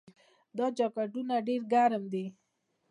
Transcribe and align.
دا 0.57 0.65
جاکټونه 0.77 1.35
ډیر 1.47 1.61
ګرم 1.73 2.03
دي. 2.13 2.25